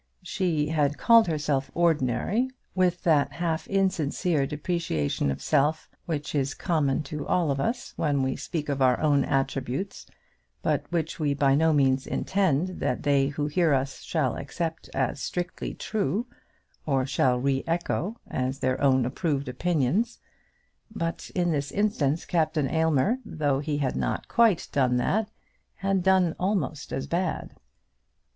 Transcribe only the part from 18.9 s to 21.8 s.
approved opinions. But in this